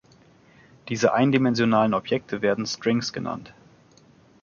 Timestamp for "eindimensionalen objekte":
1.13-2.41